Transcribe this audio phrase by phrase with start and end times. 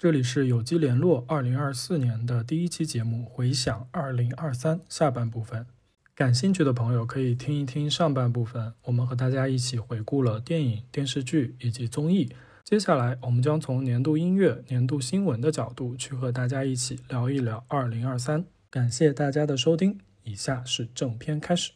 [0.00, 5.66] 这里是有机联络二零二四年的第一期节目，回想二零二三下半部分。
[6.14, 12.32] 感兴趣的朋友可以听一听上半部分，我们和大家一起回顾了电影、电视剧以及综艺。
[12.64, 18.46] 接下来，我们将从年度音乐、年度新闻的角度去和大家一起聊一聊二零二三。
[18.70, 21.72] 感谢大家的收听，以下是正片开始。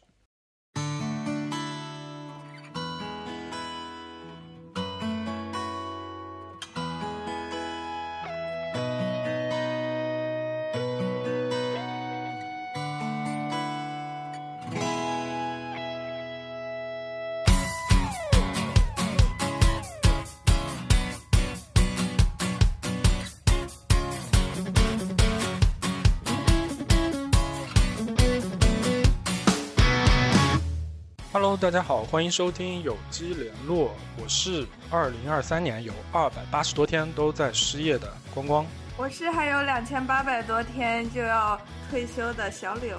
[31.74, 33.90] 家好，欢迎收听有机联络，
[34.22, 38.64] 我是二零二三年有二百八十多天都在失业的光光，
[38.96, 41.60] 我是还有两千八百多天就要
[41.90, 42.96] 退休的小柳，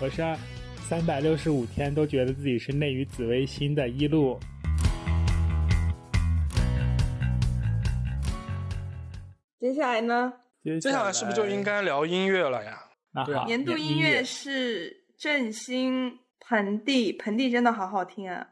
[0.00, 0.22] 我是
[0.88, 4.40] 三百六十五天都觉得自己是内娱紫微星的一路。
[9.60, 10.32] 接下来呢？
[10.64, 12.76] 接下来是不是就应该聊音乐了呀？
[13.24, 16.18] 对啊，年度音乐是振兴。
[16.48, 18.46] 盆地，盆地真的好好听啊！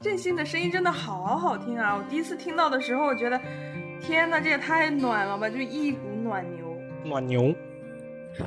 [0.00, 1.94] 振兴的声音真的好好听啊！
[1.94, 3.38] 我第一次听到的时候，我觉得
[4.00, 6.74] 天哪，这也太暖了吧，就一股暖流。
[7.04, 7.54] 暖牛。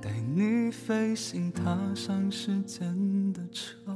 [0.00, 3.93] 带你飞行，踏上时间的车。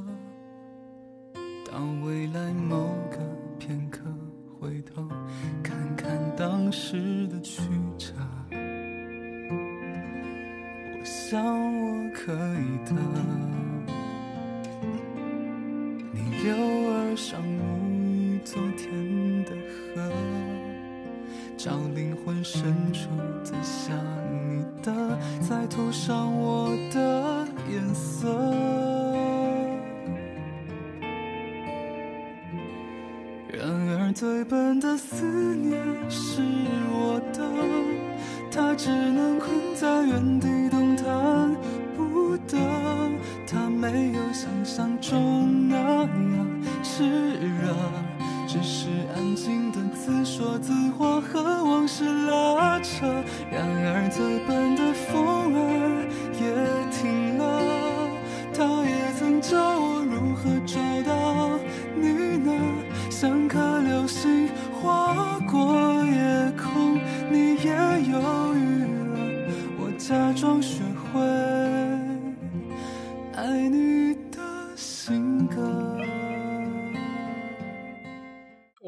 [1.79, 3.17] 到未来某个
[3.57, 4.01] 片刻，
[4.59, 5.01] 回头
[5.63, 7.61] 看看当时的曲
[7.97, 8.13] 折，
[10.91, 12.91] 我想我可以的。
[16.11, 16.53] 你游
[16.91, 19.51] 儿上如昨天的
[19.95, 20.11] 河，
[21.55, 23.07] 找灵魂深处
[23.41, 23.95] 最像
[24.33, 28.48] 你的，再涂上我的颜色。
[34.99, 36.41] 思念是
[36.91, 37.41] 我的，
[38.51, 40.48] 他只能困在原地。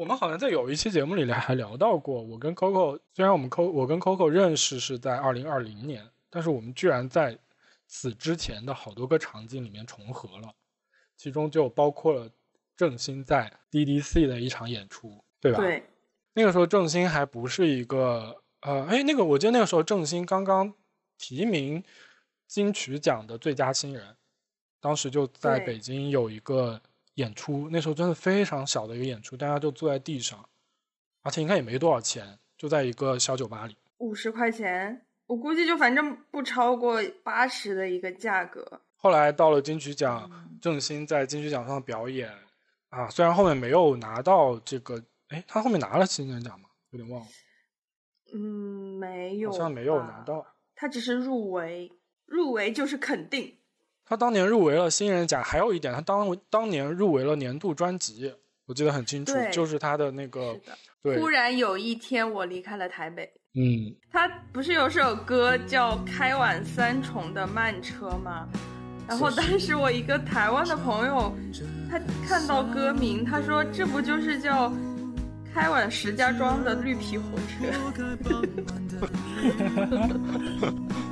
[0.02, 7.38] 我们好像在有一期节目里还聊到过，我跟 Coco 虽然我们 Co 我跟 Coco 认识是在二零二零年，但是我们居然在
[7.86, 10.52] 此之前的好多个场景里面重合了，
[11.16, 12.28] 其中就包括了。
[12.74, 15.58] 郑兴在 DDC 的一场演出，对吧？
[15.58, 15.84] 对，
[16.32, 20.72] 那个时候郑兴还不是一个呃，哎，那个我记得那个时候郑兴刚刚
[21.16, 21.84] 提名
[22.48, 24.16] 金曲奖的最佳新人，
[24.80, 26.80] 当时就在北京有一个
[27.14, 30.48] 演出，那时候真的非常小的一个演出，大家就坐在地上，
[31.22, 38.80] 而且应该也没多少钱，就在一个小酒吧里，五十块钱，我估计就反正不超过八十的一个价格。
[38.96, 40.30] 后来到了金曲奖，
[40.60, 42.32] 郑兴在金曲奖上表演。
[42.88, 46.68] 啊，虽然后面没有拿到这个，哎，他后面拿了新人奖吗？
[46.90, 47.26] 有点忘了。
[48.34, 50.46] 嗯，没有，好像没有拿到。
[50.74, 51.90] 他只是入围，
[52.26, 53.56] 入围就是肯定。
[54.04, 58.34] 他当年入围了新人奖，还有一点，他当当年入围了年度专辑，
[58.66, 60.54] 我记得很清楚，就是他的那个。
[61.02, 61.18] 对。
[61.18, 63.30] 忽然有一天，我离开了台北。
[63.54, 63.94] 嗯。
[64.10, 68.48] 他不是有首歌叫《开往三重的慢车》吗？
[69.08, 71.34] 然后当时我一个台湾的朋友，
[71.90, 74.72] 他看到歌名，他说这不就是叫
[75.52, 77.66] 开往石家庄的绿皮火车？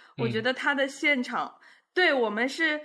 [0.21, 1.53] 我觉得他的现场，
[1.93, 2.79] 对我们是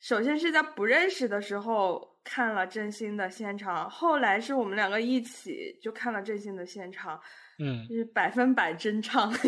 [0.00, 7.20] 首先是在不认识的时候看了郑兴的现场，后来是我们两个一起就看了郑兴的现场，
[7.58, 9.32] 嗯，就是百分百真唱。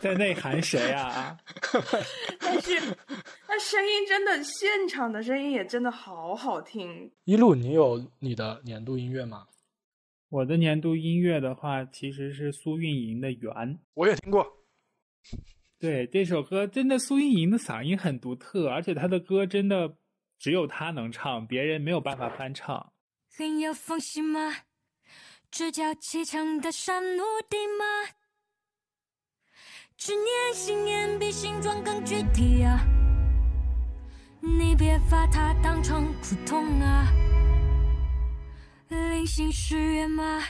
[0.00, 1.36] 在内涵谁啊？
[2.40, 2.78] 但是
[3.48, 7.10] 那声音真的，现场的声音也真的好好听。
[7.24, 9.46] 一路，你有你的年度音乐吗？
[10.28, 13.52] 我的年度音乐的话，其实是苏运莹的《缘》。
[13.94, 14.55] 我也听过。
[15.78, 19.96] 对这首歌，真的苏运莹的嗓音很独特，而且她的歌真的
[20.38, 22.92] 只有她能唱，别人没有办法翻唱。
[23.36, 24.54] 很有风息吗？
[25.50, 27.84] 直角砌成的山路地吗？
[29.96, 32.86] 执念信念比形状更具体啊！
[34.40, 37.12] 你别把它当成苦痛啊！
[38.88, 40.42] 灵性是源吗？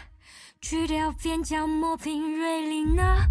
[0.61, 3.29] 去掉边角磨平锐利呢？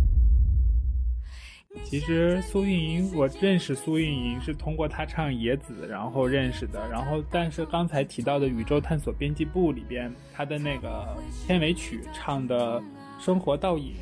[1.83, 6.80] 其实苏运莹，我认识苏运莹是通过她唱《野子》然后认识的。
[6.89, 11.06] 然后，但是刚才提到的《宇宙探索编辑部》里边，她的那个
[11.45, 12.80] 片尾曲唱的
[13.19, 13.94] 《生活倒影》。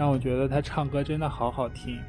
[0.00, 2.00] 让我觉得他唱歌真的好好听，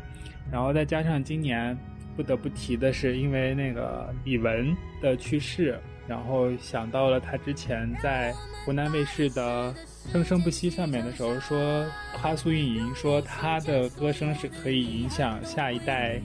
[0.50, 1.78] 然后再加上今年
[2.16, 5.78] 不得不提的是，因为那个李玟的去世，
[6.08, 8.34] 然后想到了他之前在
[8.64, 9.74] 湖南卫视的
[10.10, 11.86] 《生生不息》上面的时候说
[12.16, 16.18] 夸苏运莹，说她的歌声是可以影响下一代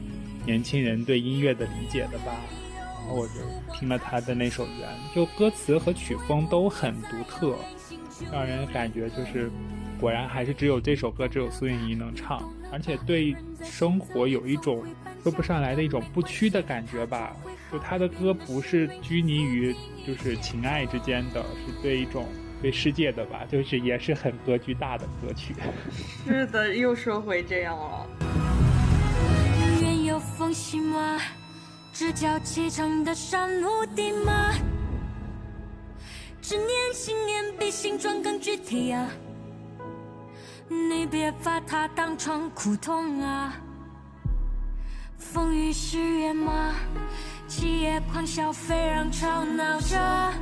[0.44, 2.32] 年轻人对音乐的理解的吧。
[2.76, 3.34] 然后我就
[3.74, 7.56] 听了他的那首《缘》，就歌词和曲风都很独特，
[8.32, 9.50] 让人感觉就是。
[10.00, 14.84] 果然还是只有这首歌，只有苏运莹能唱，而且对生活有一种
[15.22, 17.34] 说不上来的一种不屈的感觉吧。
[17.72, 19.74] 就他的歌不是拘泥于
[20.06, 22.26] 就是情爱之间的，是对一种
[22.62, 25.54] 对世界的吧，就是也是很格局大的歌曲。
[26.26, 28.06] 是的，又说回这样了。
[29.82, 31.18] 愿有缝隙吗？
[31.92, 34.52] 直角砌成的山路地吗？
[36.42, 39.10] 执念信念比形状更具体啊。
[40.68, 43.52] 你别把它当成苦痛啊！
[45.16, 46.74] 风雨是月吗？
[47.46, 50.32] 七夜狂笑，飞扬吵闹着，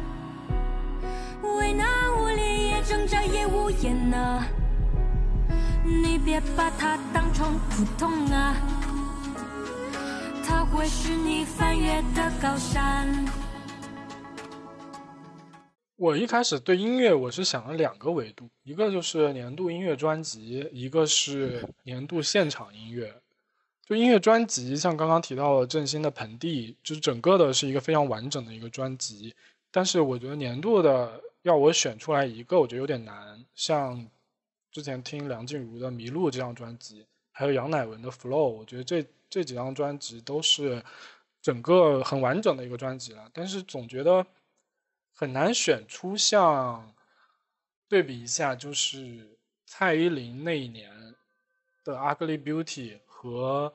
[1.59, 1.87] 为难
[2.19, 4.47] 无力也挣扎也无言啊！
[5.85, 8.57] 你别把它当成苦痛啊！
[10.47, 13.07] 它会是你翻越的高山。
[16.05, 23.23] 我一开始对音乐我是想了两个维度，一个就是年度音乐专辑，一个是年度现场音乐。
[23.87, 29.35] 就音乐专辑，像刚刚提到的郑兴的《盆地》，就是整个的是一个非常完整的一个专辑。
[29.71, 33.43] 但是我觉得年度的要我选出来一个，我觉得有点难。
[33.55, 34.07] 像
[34.71, 40.85] 之前听梁静茹的《迷路》这张专辑，还有杨乃文的《Flow》，我觉得这这几张专辑都是
[41.41, 43.27] 整个很完整的一个专辑了。
[43.33, 44.27] 但是总觉得。
[45.17, 46.93] 很难选出像
[47.89, 50.91] 对比一下，就是蔡依林那一年
[51.85, 53.73] 的《Ugly Beauty》和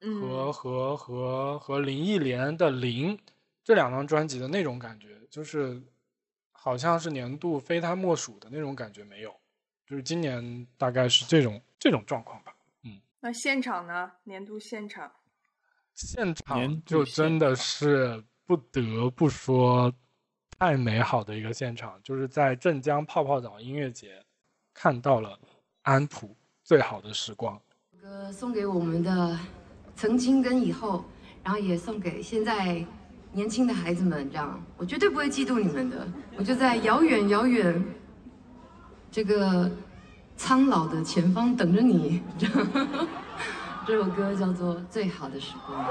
[0.00, 3.16] 和和和和林忆莲的《零》
[3.62, 5.80] 这两张专辑的那种感觉，就是
[6.50, 9.32] 好像是年度非他莫属的那种感觉没有，
[9.86, 12.52] 就是今年大概是这种这种状况吧。
[12.82, 14.10] 嗯，那现场呢？
[14.24, 15.12] 年度现场，
[15.94, 19.94] 现场就真的是不得不说。
[20.60, 24.22] 太美好的一个现场，就是在镇江泡泡澡音乐节
[24.74, 25.38] 看到了
[25.84, 27.58] 安普最好的时光。
[27.98, 29.38] 歌送给我们的
[29.96, 31.02] 曾经跟以后，
[31.42, 32.84] 然后也送给现在
[33.32, 36.06] 年轻的孩子们，这样我绝对不会嫉妒你们的。
[36.36, 37.82] 我就在遥远遥远
[39.10, 39.70] 这个
[40.36, 42.22] 苍老的前方等着你。
[43.86, 45.82] 这首歌叫做《最好的时光》。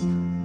[0.00, 0.39] 想。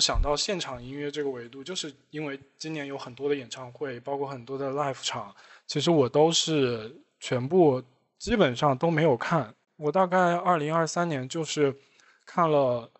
[0.00, 5.34] 么想到现场音乐这个维度，就是因为今年有很多的演唱会，包括很多的 live 场，
[5.66, 7.82] 其实我都是全部
[8.18, 9.54] 基本上都没有看。
[9.76, 11.76] 我大概二零二三年就是
[12.24, 12.90] 看了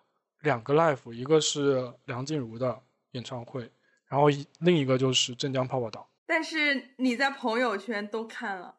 [0.41, 2.79] 两个 live，一个是梁静茹的
[3.13, 3.71] 演唱会，
[4.07, 4.27] 然后
[4.59, 6.07] 另一个就是镇江泡泡岛。
[6.27, 8.75] 但是你在朋友圈都看了。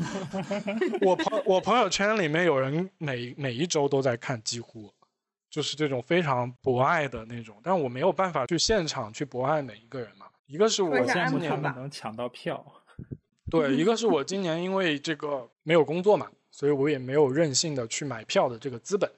[1.02, 4.90] 我朋我朋友圈里面有人每每一周都在看，几乎
[5.50, 10.26] 就是这种非常博爱的那种，但我没有办法去现场去博爱每一个人嘛。
[10.46, 12.64] 一个是我今年能抢到票，
[13.50, 19.10] 对，一个是我今年因为这个没有工作嘛，所以我也没有任性的去买票的这个资本。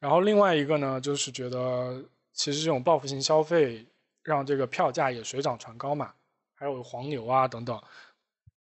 [0.00, 3.86] 然后另外一个呢，就是觉得其实这种报复性消费
[4.22, 6.12] 让这个票价也水涨船高嘛，
[6.54, 7.80] 还有黄牛啊等等。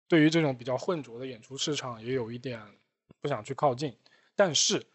[0.08, 2.62] 对于这种比较混浊的演出市场，也有一点
[3.20, 3.96] 不想去靠近。
[4.36, 4.86] 但是，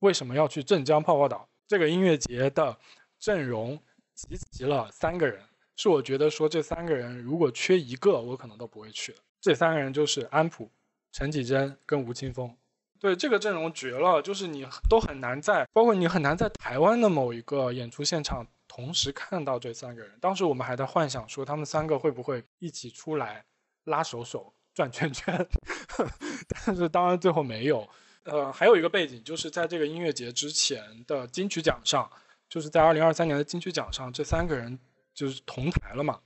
[0.00, 2.76] 为什么要去镇江泡泡岛这个音乐节的
[3.18, 3.80] 阵容
[4.14, 5.42] 集齐了三个人？
[5.76, 9.14] 是我觉得说这三个人如果缺一个，我可能都不会去。
[9.40, 10.70] 这三个人就是安普、
[11.12, 12.56] 陈绮贞跟吴青峰。
[12.98, 20.18] 对这个阵容绝了，就是你都很难在，包括你很难在台湾的某一个演出现场同时看到这三个人。
[20.20, 23.44] 当时我们还在幻想说他们三个会不会一起出来。
[23.84, 25.48] 拉手手转圈圈，
[26.66, 27.88] 但是当然最后没有。
[28.24, 32.10] 呃，还有一个背景就是在这个音乐节之前的金曲奖上，
[32.48, 34.78] 就是在二零二三年的金曲奖上，这三个人
[35.14, 36.20] 就是同台了嘛。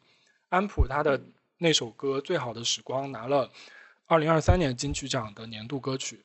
[0.49, 1.21] 安普他的
[1.59, 3.51] 那首歌《最好的时光》拿了
[4.07, 6.25] 二零二三年金曲奖的年度歌曲。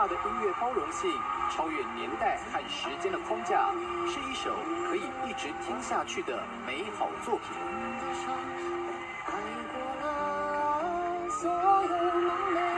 [0.00, 1.12] 大的音乐包容性，
[1.50, 3.70] 超越年代和时间的框架，
[4.06, 4.56] 是一首
[4.88, 7.48] 可以一直听下去的美好作品。
[9.26, 9.32] 爱
[9.74, 11.88] 过了所有
[12.18, 12.69] 梦寐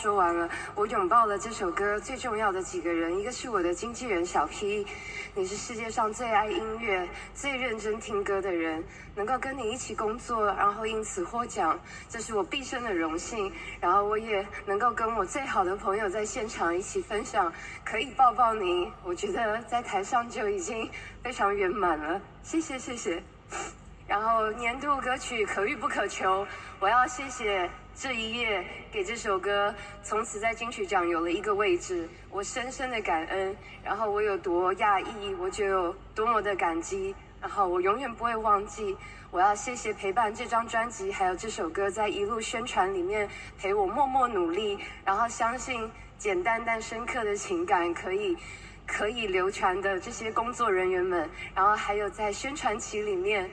[0.00, 0.48] 说完了。
[0.74, 4.86] 我拥抱了这首歌最重要的几个人，一个是我的经纪人小 P，
[5.34, 8.82] 你是世界上最爱音乐、最认真听歌的人，
[9.14, 11.78] 能够跟你一起工作，然后因此获奖，
[12.08, 13.52] 这是我毕生的荣幸。
[13.78, 17.52] 然后我也能够跟我最好的朋友在现场一起分享，
[17.84, 20.90] 可以抱抱你，我觉得在台上就已经
[21.22, 22.18] 非常圆满了。
[22.42, 23.22] 谢谢谢谢。
[24.08, 26.46] 然后年度歌曲可遇不可求，
[26.80, 27.70] 我要谢谢。
[28.00, 33.54] 这一页给这首歌从此在金曲奖有了一个位置，我深深的感恩。
[33.84, 37.14] 然后我有多讶异，我就有多么的感激。
[37.42, 38.96] 然后我永远不会忘记，
[39.30, 43.28] 我要谢谢陪伴这张专辑还有这首歌在一路宣传里面
[43.58, 48.34] 陪我默默努力，然后相信简单但深刻的情感可以
[48.86, 53.50] 可以流传的这些工作人员们，然后还有在宣传期里面。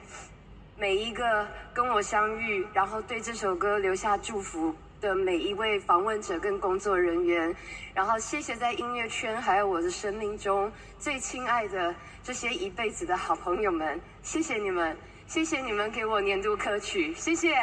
[0.78, 1.44] 每一个
[1.74, 7.52] 跟我相遇，然后对这首歌留下祝福的每一位访问者跟工作人员，
[7.92, 11.92] 然后谢谢在音乐圈还有我的生命中最亲爱的
[12.22, 17.56] 这些一辈子的好朋友们，谢谢你们，谢谢你们给我年度歌曲，谢谢。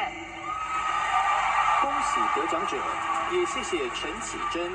[1.82, 2.76] 恭喜得奖者，
[3.32, 4.70] 也谢谢陈绮贞。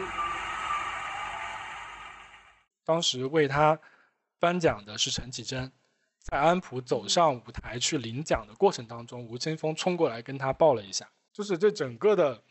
[2.87, 3.79] 当时为他
[4.39, 5.71] 颁奖的是陈绮贞。
[6.23, 12.43] 在安普走上舞台去领奖的过程当中，吴青峰冲过来跟他抱了一下，就是这整个的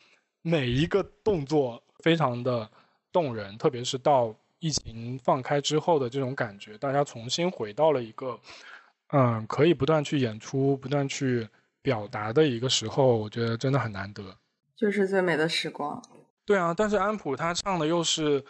[0.41, 2.67] 每一个动作非常的
[3.11, 8.39] 动人，特别是到疫情放开之后的这种感觉，大家重新回到了一个
[9.09, 11.47] 嗯可以不断去演出、不断去
[11.83, 14.35] 表达的一个时候，我觉得真的很难得，
[14.75, 16.03] 就是最美的时光。
[16.43, 18.43] 对啊，但是安普他唱的又是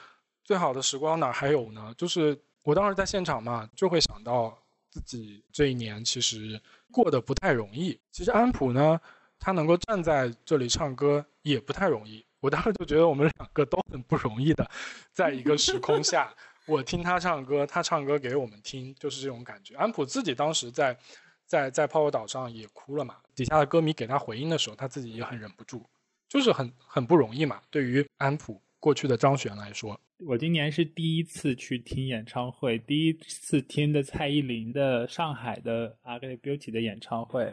[0.46, 1.94] 最好的时光，哪还有呢？
[1.98, 4.58] 就是我当时在现场嘛，就会想到。
[4.90, 6.60] 自己这一年其实
[6.92, 8.00] 过得不太容易。
[8.12, 9.00] 其实安普呢，
[9.40, 12.26] 他能够站在这里唱歌也不太容易。
[12.40, 14.70] 我当时就觉得我们两个都很不容易的，
[15.12, 16.34] 在一个时空下，
[16.66, 19.76] 我听他唱歌，他唱歌给我们听，就是这种感觉。
[19.76, 20.98] 安普自己当时在
[21.46, 25.86] 在在泡泡岛上也哭了嘛，底下的歌迷给他回应的时候，他自己也很忍不住，
[26.30, 27.62] 就是很很不容易嘛。
[27.70, 37.52] 对于安普过去的张悬来说，我今年是第一次去听演唱会，第一次听的蔡依林的上海的《Ugly Beauty》的演唱会，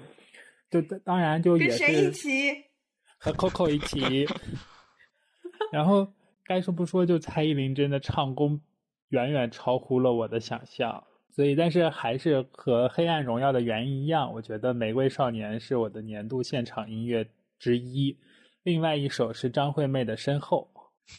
[0.70, 2.64] 就当然就也是跟谁一起？
[3.18, 4.26] 和 Coco 一起。
[5.72, 6.12] 然后
[6.44, 8.60] 该说不说，就蔡依林真的唱功
[9.08, 11.02] 远远超乎了我的想象，
[11.34, 17.26] 所以但是还是和《黑暗荣耀》的原因一样，我觉得《玫瑰少年》是我的年度现场音乐
[17.58, 18.16] 之一。
[18.62, 20.70] 另外一首是张惠妹的《身后》，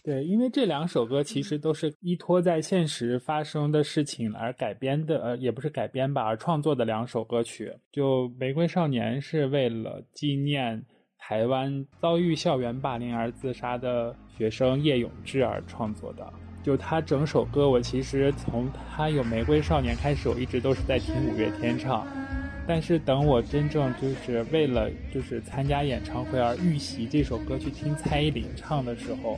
[0.04, 7.74] 对，因为这两首歌其实都是依托在现实发生的事情而改编的，呃，也不是改编吧，而创作的两首歌曲。
[7.92, 10.84] 就《玫瑰少年》是为了纪念。
[11.20, 16.26] 台湾遭遇校园霸凌而自杀的学生叶永志而创作的，
[16.64, 22.08] 就他整首歌，我其实从他有《玫瑰少年》开始，我一直都是在听五月天唱。
[22.66, 29.38] 但是等我真正就是为了就是参加演唱会而预习这首歌去听蔡依林唱的时候，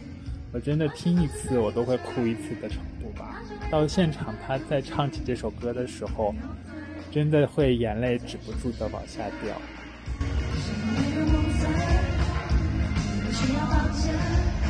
[0.52, 3.42] 我真的听一次我都会哭一次的程度吧。
[3.70, 6.34] 到现场他在唱起这首歌的时候，
[7.12, 9.56] 真的会眼泪止不住的往下掉。
[14.02, 14.69] 我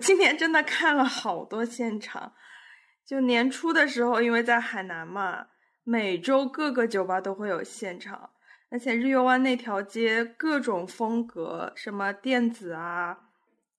[0.00, 2.32] 今年真的看了好多现场，
[3.04, 5.48] 就年初的时候，因为在海南嘛，
[5.84, 8.30] 每周各个酒吧都会有现场，
[8.70, 13.18] 而且日月湾那条街各种风格，什么电子啊、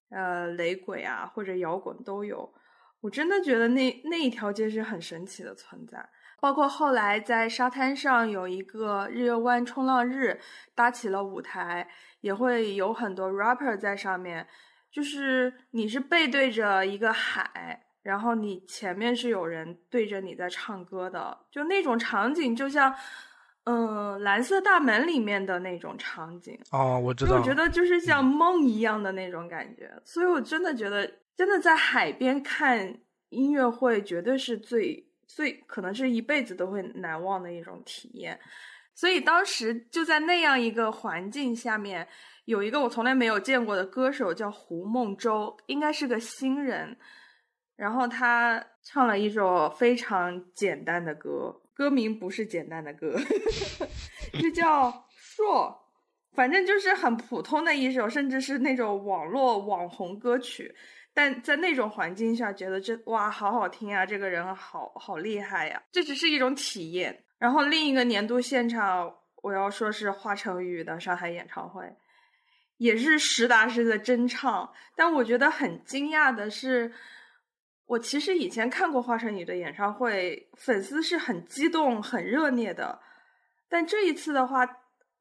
[0.09, 2.53] 呃雷鬼啊或者摇滚都有。
[3.01, 6.09] 我真的觉得那那一条街是很神奇的存在。
[6.39, 10.39] 包括后来在沙滩上有一个日月湾冲浪日，
[10.73, 11.87] 搭起了舞台，
[12.21, 14.47] 也会有很多 rapper 在上面。
[14.91, 22.93] 就是你是背对着一个海，然后你前面是有人对着你在唱歌的，就那种场景，就像，
[23.63, 27.37] 嗯，蓝色大门里面的那种场景哦，我知道。
[27.37, 32.99] 我觉得就是像梦一样的那种感觉，所以我真的觉得，真的在海边看
[33.29, 38.37] 音乐会，绝对是最最可能是一辈子都会难忘的一种体验。
[38.93, 42.07] 所以当时就在那样一个环境下面。
[42.45, 46.97] 有一个我从来没有见过的歌手叫胡梦舟，应该是个新人。
[47.75, 53.15] 然后他唱了一首非常简单的歌，歌名不是简单的歌，
[54.41, 55.67] 就叫《硕》，
[56.35, 60.75] 反正就是很普通的一首，甚至是那种网络网红歌曲。
[61.13, 64.05] 但在那种环境下，觉得这哇，好好听啊！
[64.05, 65.81] 这个人好好厉害呀！
[65.91, 67.23] 这只是一种体验。
[67.41, 71.97] 然后另一个年度现场，我要说是华晨宇的上海演唱会。
[72.77, 76.91] 也是实打实的真唱，但我觉得很惊讶的是，
[77.85, 82.99] 我其实以前看过华晨宇的演唱会，粉丝是很激动、很热烈的，
[83.69, 84.67] 但这一次的话，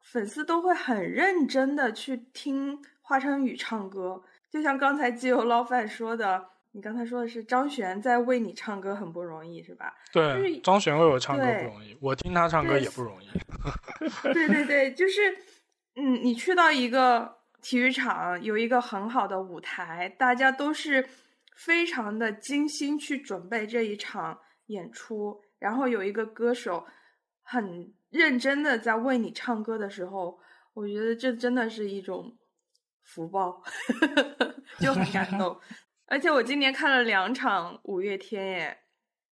[0.00, 9.94] 粉丝都会很认真的去听华晨宇唱歌，就像刚才基友捞饭说的，你刚才说的是张悬在为你唱歌很不容易，是吧？
[10.12, 13.28] 对，张悬为我唱歌不容易，我听他唱歌也不容易。
[14.32, 15.32] 对对对，就是，
[15.96, 17.38] 嗯，你去到一个。
[17.62, 21.06] 体育场有一个很好的舞台，大家都是
[21.54, 25.38] 非常的精心去准备这一场演出。
[25.58, 26.86] 然后有一个歌手
[27.42, 30.40] 很认真的在为你唱歌的时候，
[30.72, 32.34] 我觉得这真的是一种
[33.02, 33.62] 福报，
[34.80, 35.54] 就很感动。
[36.10, 38.78] 而且我今年看了两场五月天，耶，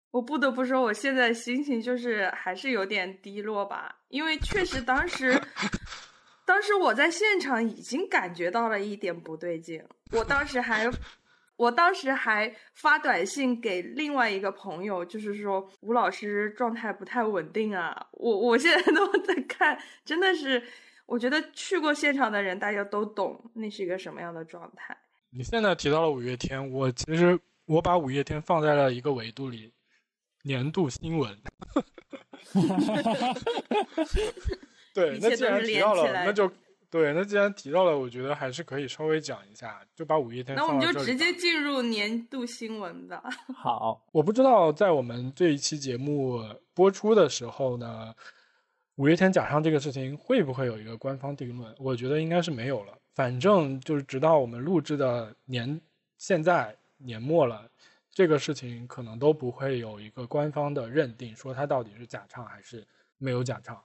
[0.10, 5.40] 我不得不说，我现在心情就是还是有点低落吧，因为确实当时。
[6.44, 9.82] 当时我在现场已经感觉到了一点不对劲，
[10.12, 10.90] 我当时还，
[11.56, 20.62] 我当时还发短信给另外一个朋友，就是说吴老师状态不太稳定啊，我我现在都在看，真的是，
[21.06, 24.98] 我觉得去过现场的人，大家都懂那是一个什么样的状态。
[25.34, 29.72] 你现在提到了五月天，我其实我把五月天放在了一个维度里，
[30.44, 31.38] 年度新闻。
[34.94, 36.52] 对，那既然提到了，那就
[36.90, 40.54] 对，那既然提到了，我觉得还是可以稍微讲一下，就把五月天。
[40.54, 43.24] 那我们就直接进入年度新闻吧。
[43.56, 48.14] 好，我不知道在我们这一期节目播出的时候呢，
[48.96, 51.74] 五月天假唱这个事情会不会有一个官方定论？
[51.80, 52.98] 我觉得应该是没有了。
[53.14, 55.80] 反正就是直到我们录制的年，
[56.18, 57.70] 现在年末了，
[58.10, 62.86] 这个事情可能都不会有一个官方的认定，说它到底是假唱还是
[63.18, 63.80] 没有假唱。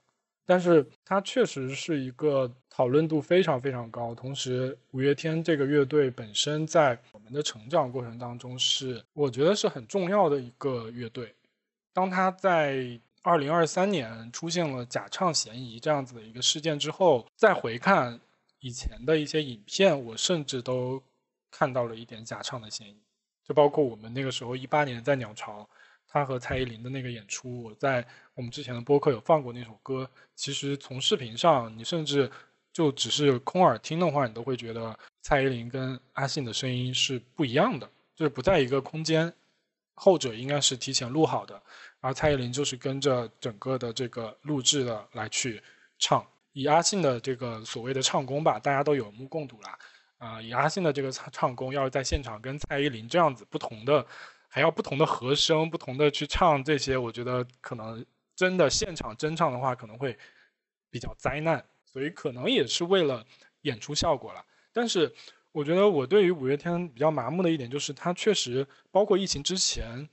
[0.45, 11.35] 但是它确实是一个讨论度非常非常高，同时五月天这个乐队本身在我们的成长过程当中是，我觉得是很重要的一个乐队。
[11.91, 18.17] 当他在二零二三年出现了假唱嫌疑这样子的一个事件之后，再回看。
[18.59, 21.01] 以前的一些影片，我甚至都
[21.51, 22.97] 看到了一点假唱的嫌疑，
[23.43, 25.67] 就包括我们那个时候一八年在鸟巢，
[26.07, 30.09] 他和蔡依林的那个演出，我在我们之前的播客有放过那首歌。
[30.35, 32.29] 其实从视频上，你甚至
[32.73, 39.31] 就只是空耳听的话，你都会觉得蔡依林跟阿信的声音是不一样的，就是不在一个空间。
[39.99, 41.61] 后者应该是提前录好的，
[42.01, 45.61] 而蔡依林就是跟着整个的这个录制的来去
[45.97, 46.25] 唱。
[46.57, 49.77] 以阿信的这个所谓的唱功吧，大家都有目共睹啦。
[50.17, 54.03] 啊，以阿信的这个唱唱功，要是在现场跟蔡依林这样子不同的，
[54.47, 58.03] 还要不同的和声，不同的去唱这些，我觉得可能
[58.35, 60.17] 真的现场真唱的话，可能会
[60.89, 61.63] 比较灾难。
[61.85, 63.23] 所以可能也是为了
[63.61, 64.43] 演出效果了。
[64.73, 65.13] 但是
[65.51, 70.09] 我觉得我对于五月天比较麻木的一点就是，他确实包括疫情之前，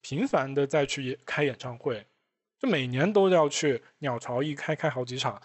[0.00, 2.06] 频繁的再去开演唱会，
[2.60, 5.42] 就每年都要去鸟巢一开开好几场。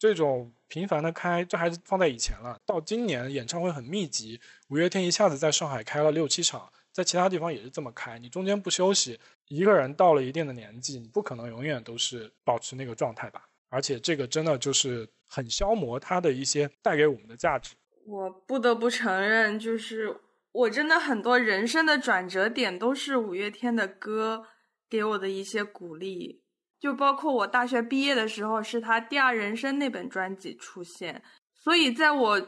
[0.00, 2.58] 这种频繁的开，这还是放在以前了。
[2.64, 8.18] 到今年演唱会很密集，五月天一下子在上海开了六七场，在其他地方也是这么开。
[8.18, 13.46] 你中间不休息，一个人到了一定的年纪，你不可能永远都是保持那个状态吧？
[13.68, 17.74] 而且这个真的就是很消磨他的一些带给我们的价值。
[18.06, 20.18] 我不得不承认，就是
[20.52, 24.46] 我真的很多人生的转折点都是五月天的歌
[24.88, 26.42] 给我的一些鼓励。
[26.80, 32.40] 就包括我大学毕业的时候，是他《第二人生》那本专辑出现，所以在我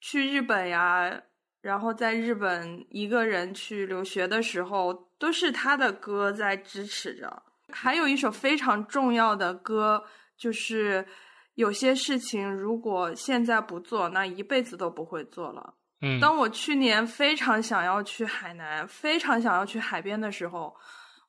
[0.00, 1.22] 去日本呀，
[1.60, 7.42] 然后在日本一个人去留学的时候，都是他的歌在支持着。
[7.70, 10.02] 还有一首非常重要的歌，
[10.34, 11.06] 就是
[11.54, 15.74] 有些事情如果现在不做，那一辈子都不会做了。
[16.00, 20.74] 嗯，当我去年非常想要去海南，非常想要去海边的时候。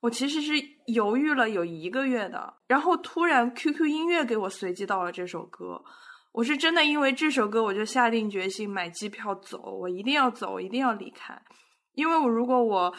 [0.04, 0.52] 我其实是
[0.88, 5.82] 犹豫了有一个月的，然后突然 QQ 音乐给我随机到了这首歌，
[6.34, 11.42] 我是真的因为这首歌我就下定决心买机票走，我一定要走，我一定要离开，
[11.94, 12.94] 因为我如果我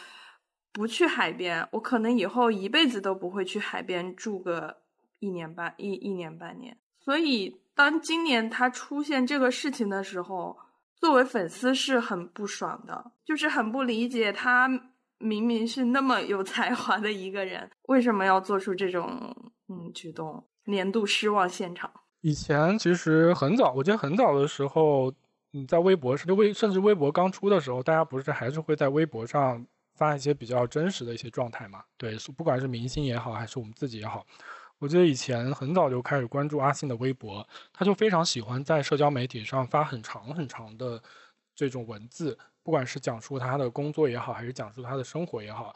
[0.73, 4.77] 不去海边，我可能以后一辈子都不会去海边住个
[5.19, 6.75] 一年半一一年半年。
[6.99, 10.57] 所以当今年他出现这个事情的时候，
[10.95, 14.67] 作为粉丝是很不爽的，就是很不理解他。
[15.17, 19.35] 明明是那么有才华的一个人，为什么要做出这种
[19.67, 20.47] 嗯举动？
[20.65, 21.91] 年度失望现场。
[22.21, 25.13] 以前其实很早，我记得很早的时候，
[25.53, 31.83] 嗯，在微博，甚至微甚至微博刚出的时候，大家不是还是会在微博上发一些比较真实的一些状态嘛？
[31.97, 34.25] 对，不管是明星也好，还是我们自己也好，
[34.79, 41.01] 我记得以前很早就开始关注阿信的微博，他就非常喜欢在社交媒体上发很长很长的
[41.55, 42.35] 这种文字。
[42.65, 45.75] 不管是讲述他的工作也好，还是讲述他的生活也好，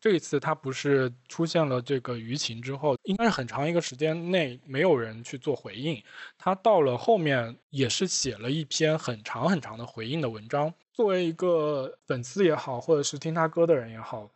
[0.00, 6.00] 这一次他不是出现了这个舆情之后，应该是很长一个时间内没有人去做回应。
[6.38, 10.72] 他到了后面也是写了一篇很长很长的回应的文章。
[10.92, 14.30] 作为一个粉丝也好，或者是听他歌的人也好，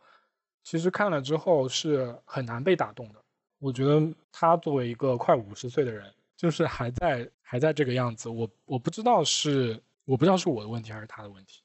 [0.61, 3.15] 其实看了之后是很难被打动的。
[3.59, 11.62] 我觉得他作为一个快五十岁的人，就是还在还在这个样子，我我不知道是我不知道是我的问题还是他的问题。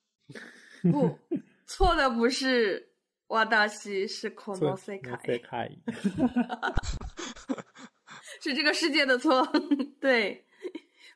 [0.90, 1.18] 不
[1.66, 2.88] 错的不是
[3.28, 5.20] 瓦达西，是可诺塞卡
[5.66, 5.78] 伊，
[8.40, 9.46] 是这个世界的错。
[10.00, 10.44] 对，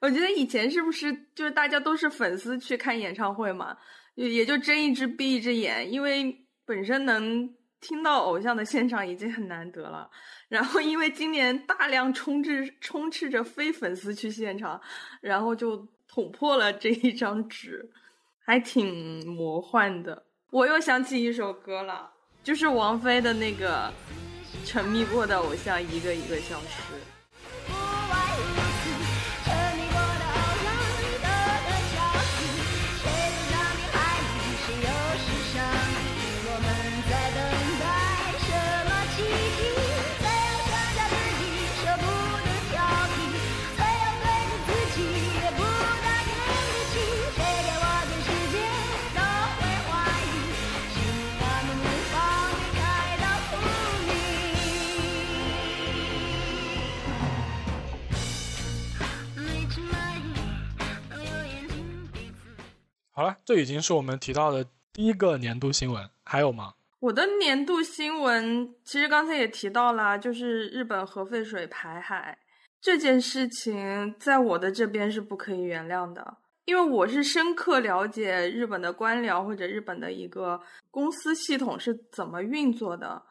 [0.01, 3.77] 我觉得以前是不是就是大家都是粉丝去看演唱会嘛，
[4.14, 10.11] 也就睁一只闭一只眼，因为本身能听到偶像的现场已经很难得了。
[10.48, 14.81] 然后因为今年大量充斥充斥着非粉丝去现场，
[15.22, 17.90] 然后就捅破了这一张纸。
[18.44, 22.11] 还挺魔幻的，我又想起一首歌了，
[22.42, 23.92] 就是王菲的那个
[24.64, 28.62] 沉迷过的偶像一个一个消失。
[63.22, 66.74] 好了，这已经是我们提到的第一个年度新闻，还有吗？
[66.98, 72.37] 我的年度新闻其实刚才也提到了，就是日本核废水排海
[72.80, 83.22] 这件事情，在我的这边是不可以原谅的，因为我是深刻了解日本的官僚或者日本的一个公司系统是怎么运作的，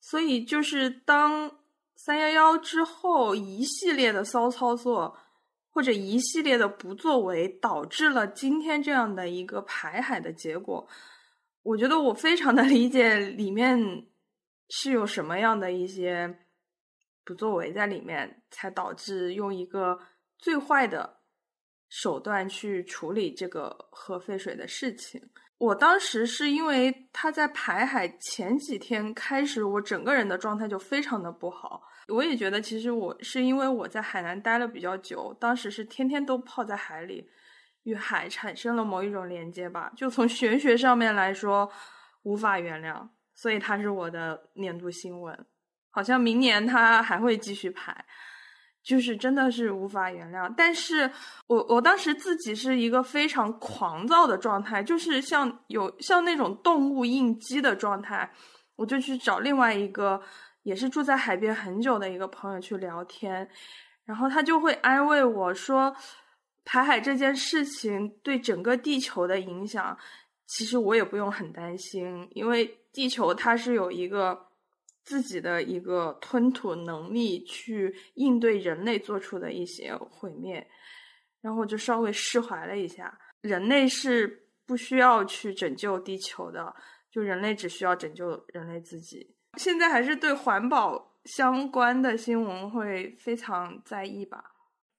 [0.00, 1.50] 所以就是当
[1.96, 5.18] 三幺幺之后一系列的骚操作。
[5.72, 10.88] 或者一系列的不作为导致了今天这样的一个排海的结果，
[11.62, 14.06] 我觉得我非常的理解里面
[14.68, 16.38] 是有什么样的一些
[17.24, 19.98] 不作为在里面，才导致用一个
[20.38, 21.20] 最坏的
[21.88, 25.30] 手段去处理这个核废水的事情。
[25.60, 31.82] 我当时是因为他在排海前几天开始，我整个人的状态就非常的不好。
[32.08, 37.28] 我也觉得，其实我是因为我在海南待了比较久，当时是天天都泡在海里，
[37.82, 39.92] 与海产生了某一种连接吧。
[39.94, 41.70] 就从玄学上面来说，
[42.22, 45.46] 无法原谅，所以它是我的年度新闻。
[45.90, 48.02] 好像明年它还会继续排，
[48.82, 50.52] 就是真的是无法原谅。
[50.56, 51.10] 但是
[51.46, 58.30] 我我当时自己是一个非常狂躁的状态，就是像有像那种动物应激的状态，
[58.76, 60.20] 我就去找另外一个。
[60.62, 63.48] 也是住在海边很久的一个朋友去聊天，
[64.04, 65.96] 然后他就会安慰我说，
[66.66, 69.96] 排海这件事情对整个地球的影响，
[70.46, 74.38] 其实我也不用很担心，因为地球它是有一个
[75.02, 80.66] 自己的一个吞吐能力去应对人类做出的一些毁灭，
[81.40, 86.74] 然后就稍微释怀了一下，人类是不需要去拯救地球的，
[87.10, 89.34] 就人类只需要拯救人类自己。
[89.58, 94.44] 现在还是对环保相关的新闻会非常在意吧。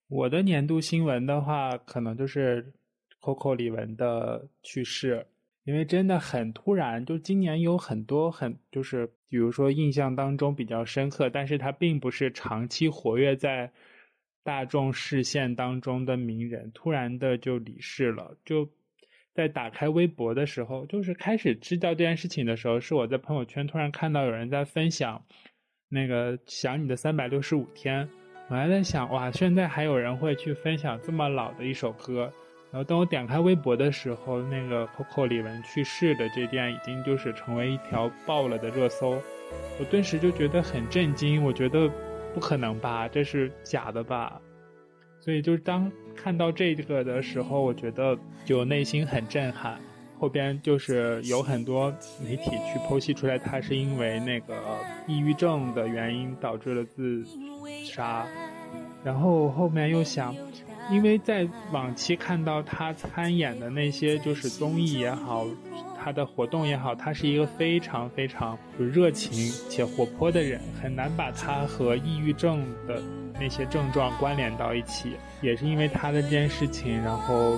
[0.09, 2.73] 我的年度新闻的话，可能就是
[3.21, 5.25] Coco 李玟的去世，
[5.63, 7.05] 因为真的很突然。
[7.05, 13.71] 就今年有很多很，就是比如说印象当中比较深刻，但是他并不是长期活跃在
[14.43, 18.69] 大众视线当中的名人，突然的就离世了，就。
[19.33, 25.23] 在打开微博的时候，就是开始知道这件事情的时候，是我在朋友圈突然看到有人在分享
[25.87, 28.09] 那个想你的三百六十五天，
[28.49, 32.33] 我还在想哇，现在还有人会去分享这么老的一首歌。
[32.71, 39.21] 然后当我点开微博的时候，那个 Coco 李玟去世的这件已经就是成为一条爆了的热搜，
[39.77, 41.89] 我顿时就觉得很震惊，我觉得
[42.33, 44.39] 不可能吧，这是假的吧。
[45.19, 49.77] 所以就是当看到这个的时候，我觉得就内心很震撼。
[50.17, 51.91] 后边就是有很多
[52.23, 54.55] 媒体去剖析出来，他是因为那个
[55.07, 57.25] 抑郁症的原因导致了自
[57.83, 58.25] 杀。
[59.03, 60.35] 然后后面又想，
[60.89, 65.45] 因为在往期看到他参演的那些就是综艺也好，
[66.01, 73.01] 他的活动也好，他是一个非常非常有热情且活泼的人，很难把他和抑郁症的。
[73.39, 77.57] 那些症状关联到一起，也是因为他的这件事情，然后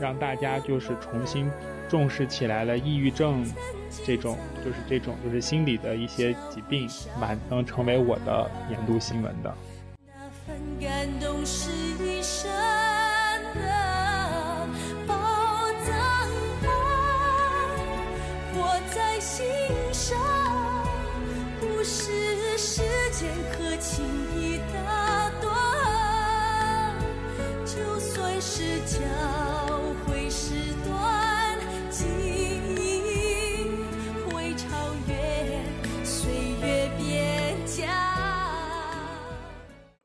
[0.00, 1.48] 让大家就是重新
[1.88, 3.46] 重视起来了抑郁症
[4.04, 6.88] 这种，就是这种就是心理的一些疾病，
[7.20, 9.56] 蛮能成为我的年度新闻的。
[10.84, 12.50] 感动是一生
[13.54, 14.68] 的
[15.06, 15.14] 宝
[15.86, 15.96] 藏
[16.68, 16.70] 啊，
[18.52, 19.46] 我在心
[19.94, 20.18] 上，
[21.58, 24.04] 不是时间可轻
[24.38, 25.50] 易打断，
[27.64, 28.98] 就算是教
[30.06, 30.52] 会时。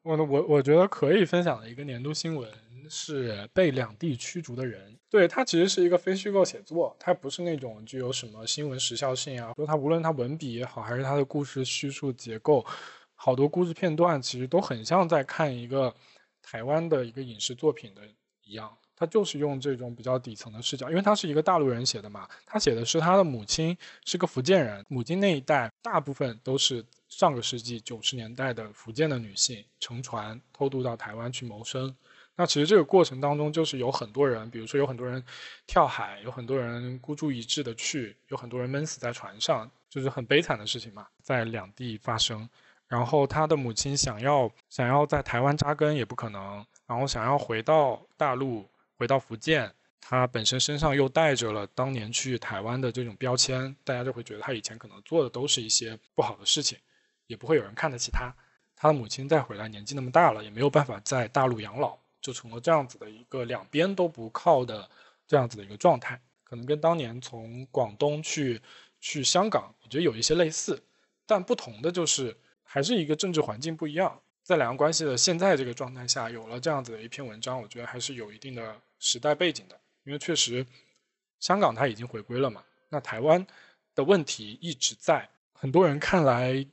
[0.04, 2.50] 我我我觉得可以分享的一个年度新闻
[2.90, 4.98] 是被两地驱逐的人。
[5.10, 9.52] 对它其实是一个非虚构写作，它不是那种具有什么新闻时效性啊。
[9.56, 12.66] 说它无论它文笔也好，还是它的故事叙述结构，
[13.16, 15.94] 好多故事片段其实都很像在看一个
[16.42, 18.02] 台湾的一个影视作品的
[18.44, 18.72] 一样。
[18.96, 22.28] 他就是用这种比较底层的视角，因为他是一个大陆人写的嘛。
[22.46, 31.94] 他写的是他的母亲是个福建人，母亲那一代大部分都是上个世纪九十年代的福建的女性，乘船偷渡到台湾去谋生。
[32.36, 35.22] 那其实这个过程当中，就是有很多人，比如说有很多人
[35.68, 42.48] 跳海，有很多人孤注一掷的去，有很多人闷死在船上，就是很悲惨的事情嘛，在两地发生。
[42.88, 48.66] 然后他的母亲想要想要在台湾扎根也不可能，然后想要回到大陆，
[48.98, 56.80] 回到福建，他本身身上又带着了当年去台湾的这种标签，大家就会觉得他以前可能做的都是一些不好的事情，
[57.30, 58.34] 也不会有人看得起他。
[58.76, 61.98] 他的母亲再回来，年纪那么大了，也没有办法在大陆养老。
[62.22, 64.90] 就成了这样子的一个两边都不靠的
[65.26, 68.62] 这样子的一个状态，可能跟当年从广东去
[69.00, 70.84] 去香港，我觉得有一些类似，
[71.26, 74.20] 但不同的就是还是一个政治环境不一样。
[74.44, 80.66] 在两岸关系的现在这个状态下，有了这样子的一篇文章，我觉得还是有一定的时代背景的，因为确实
[81.40, 83.48] 香港它已经回归了嘛，那台湾
[83.96, 86.68] 的问题一直在，很多人看来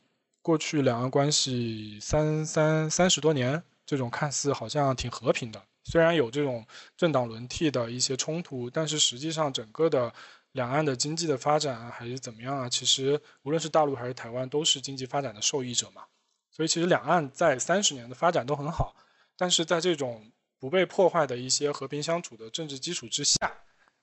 [0.47, 3.61] 过去两岸关系三三三十多年。
[3.85, 6.65] 这种看似好像挺和平的，虽然有这种
[6.97, 10.13] 政党轮替的一些冲突，但是实际上整个的
[10.53, 12.69] 两岸的经济的发展啊，还是怎么样啊？
[12.69, 16.03] 其实无论是大陆还是台湾，都是经济发展的受益者嘛。
[16.51, 18.95] 所以其实两岸在三十年的发展都很好，
[19.37, 23.37] 但是在这种不被破坏的一些和平相处的政治基础之下，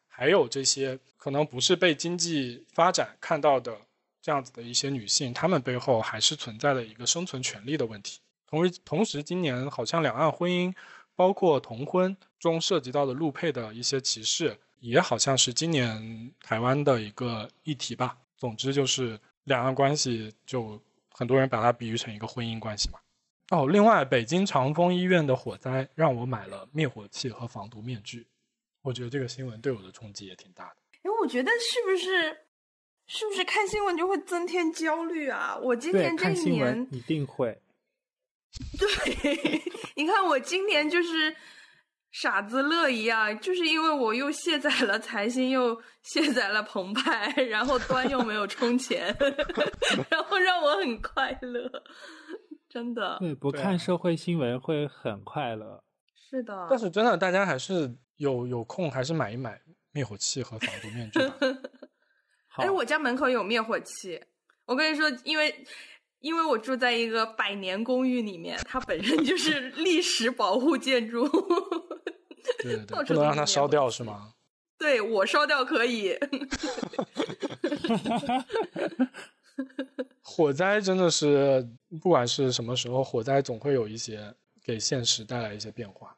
[0.07, 3.77] 还有这些可能不是被经济发展看到的
[4.23, 8.21] 这样子的一些女性，她们背后还是存在的一个生存权利的问题。
[8.47, 10.73] 同时，同时，今年好像两岸婚姻，
[11.13, 18.17] 包括同婚中涉及到的陆配的一些歧视，也好像是今年台湾的一个议题吧。
[18.37, 20.81] 总之，就是两岸关系，就
[21.11, 22.99] 很多人把它比喻成一个婚姻关系嘛。
[23.49, 28.25] 哦，另外，北京长峰医院的火灾让我买了灭火器和防毒面具，
[28.83, 30.75] 我觉得这个新闻对我的冲击也挺大的。
[31.03, 32.42] 哎，我觉得是不是，
[33.15, 35.55] 是不是看新闻就会增添焦虑啊？
[35.61, 37.61] 我今年这一年一定会。
[38.79, 39.61] 对，
[39.95, 41.35] 你看我今年就是
[42.11, 49.15] 傻子乐一样，就是因为我又卸载了财新，又卸载了澎湃，然后端又没有充钱，
[50.09, 51.69] 然后让我很快乐，
[52.67, 53.17] 真的。
[53.19, 55.83] 对，不看社会新闻会很快乐。
[56.15, 56.65] 是的。
[56.67, 59.61] 但是真的，大家还是有有空还是买一买
[59.91, 61.35] 灭火器和防毒面具吧。
[62.57, 64.21] 哎，我家门口有灭火器，
[64.65, 65.65] 我跟你说，因为。
[66.23, 71.27] 因为我住在一个百年公寓里面，它本身就是 历史保护建筑。
[72.61, 74.33] 对对对，不能让它烧掉是吗？
[74.77, 76.17] 对我烧掉可以。
[80.23, 81.67] 火灾真的是，
[82.01, 84.33] 不管是什么时候，火灾总会有一些
[84.63, 86.15] 给现实带来一些变化。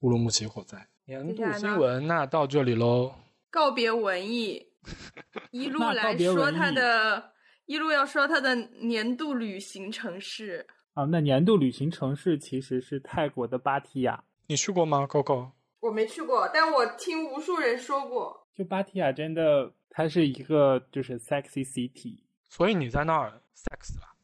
[0.00, 3.14] 乌鲁木齐火灾年度新闻，那到这里喽。
[3.50, 4.65] 告别文艺，
[5.52, 7.32] 一路来说他的。
[7.66, 10.64] 一路要说他的年度旅行城市
[10.94, 14.22] 啊，那年度旅行城市其实是泰国的芭提雅。
[14.46, 15.50] 你去过吗，Coco？
[15.80, 18.46] 我没去过，但我听无数人说过。
[18.54, 22.20] 就芭提雅真的，它是一个就是 sexy city。
[22.48, 24.14] 所以你在那儿 sex 了？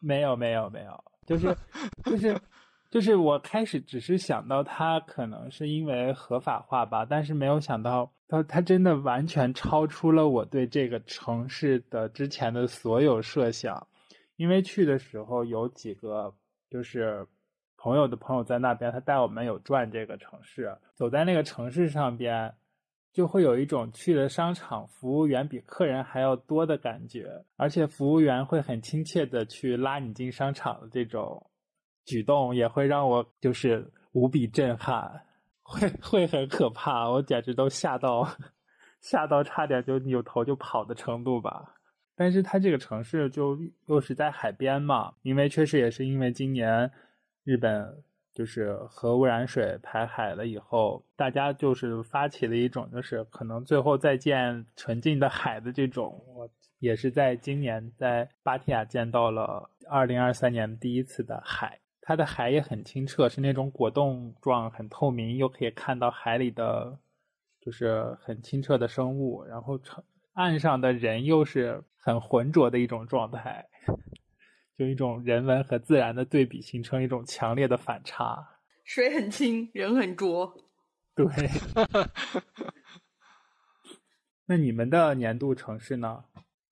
[0.00, 1.56] 没有，没有，没有，就是
[2.04, 2.36] 就是。
[2.90, 13.86] 就是我开始只是想到它可能是因为合法化吧，但是没有想到它它真的完全超出了我对这个城市的之前的所有设想。
[14.34, 16.34] 因为去的时候有几个
[16.68, 17.26] 就是
[17.76, 22.52] 朋友的朋友在那边，他带我们有转这个城市，走在那个城市上边，
[23.12, 31.46] 就会有一种去了商场，服务员比客人还要多的感觉，而且服务员会很亲切的去拉你进商场的这种。
[32.10, 35.08] 举动也会让我就是无比震撼，
[35.62, 38.28] 会会很可怕，我简直都吓到，
[39.00, 41.76] 吓到差点就扭头就跑的程度吧。
[42.16, 43.56] 但是它这个城市就
[43.86, 46.90] 又是在海边嘛，因为确实也是因为今年
[47.44, 48.02] 日本
[48.34, 56.50] 就是核污染水排海了以后，大家就是发起了一种就是可能最后再见纯净的海的这种，我
[56.80, 61.78] 也是在今年在芭提雅见到了二零二三年第一次的海。
[62.10, 66.98] 它的海也很清澈，是那种果冻状，很透明，又可以看到海里的，
[67.60, 69.44] 就是很清澈的生物。
[69.44, 69.78] 然后
[70.32, 73.64] 岸上的人又是很浑浊的一种状态，
[74.76, 78.44] 就一种人文和自然的对比，形成一种强烈的反差。
[78.82, 80.52] 水很清，人很浊。
[81.14, 81.28] 对。
[84.46, 86.24] 那你们的年度城市呢？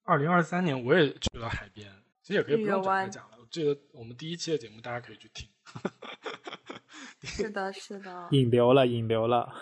[0.02, 1.88] 二零二三年我也去了海边，
[2.22, 3.37] 其实也可以不用展开讲了。
[3.50, 5.48] 这个我们第一期的节目大家可以去听。
[7.22, 8.28] 是的， 是的。
[8.30, 9.52] 引流了，引流了。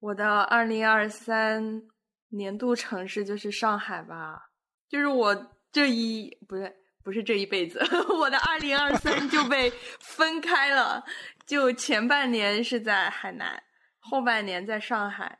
[0.00, 1.82] 我的二零二三
[2.28, 4.50] 年度城市就是上海吧，
[4.88, 5.34] 就是我
[5.72, 6.72] 这一不对，
[7.02, 7.78] 不是这一辈子，
[8.18, 9.70] 我的二零二三就被
[10.00, 11.02] 分开了。
[11.46, 13.62] 就前半年是在海南，
[13.98, 15.38] 后半年在上海，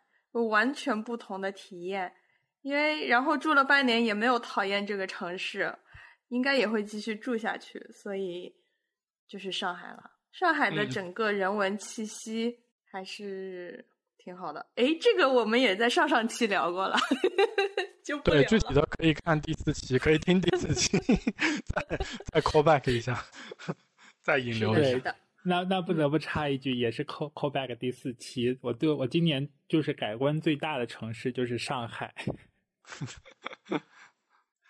[0.51, 2.13] 完全不同的体验。
[2.63, 5.75] 因为然后住了半年，也没有讨厌这个城市，
[6.29, 7.85] 应该也会继续住下去。
[7.93, 8.55] 所以
[9.29, 10.11] 就是上海了。
[10.33, 12.59] 上海的整个人文气息
[12.91, 13.87] 还是
[14.19, 14.67] 挺好的。
[14.75, 16.97] 哎，这个我们也在上上期聊过了。
[18.05, 20.99] 就对，具体的可以看第四期，可以听第四期，
[21.65, 21.99] 再
[22.33, 23.25] 再 call back 一下，
[24.21, 25.15] 再引流一下。
[25.43, 28.59] 那那不得不插一句，也是 call call back 第四期。
[28.61, 32.13] 我对我今年就是改观最大的城市就是上海。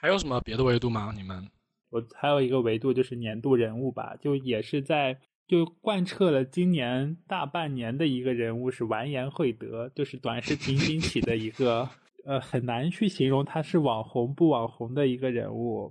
[0.05, 1.15] 还有什么别的维度吗？
[1.17, 1.49] 你们？
[1.89, 5.17] 我还有一个维度就是年度人物吧，就也是在
[5.49, 11.89] 就贯彻了今年大半年的一个人物是完颜慧德，就是短视频兴起的一个。
[12.27, 15.91] 呃，很难去形容他是网红不网红的一个人物。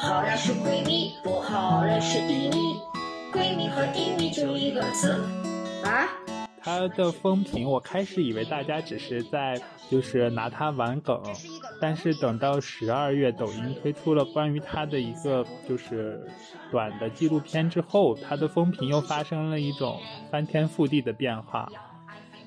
[0.00, 2.80] 好人是闺蜜，不好人是敌蜜，
[3.32, 5.12] 闺蜜和敌蜜就一个字
[5.84, 6.17] 啊。
[6.60, 11.20] 他的风评，我开始以为大家只是在就是拿他玩梗，
[11.80, 16.26] 但是等到十二月抖音推出了关于他的一个就是
[16.70, 19.98] 短的纪录片之后，他的风评又发生了一种
[20.30, 21.70] 翻天覆地的变化。